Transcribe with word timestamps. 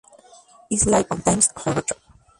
His 0.67 0.87
Life 0.87 1.11
and 1.11 1.23
Times", 1.23 1.49
“Jruschov. 1.49 1.99